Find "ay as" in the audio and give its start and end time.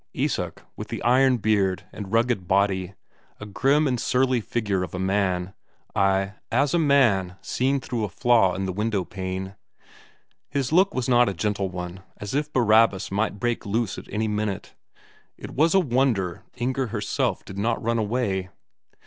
5.95-6.73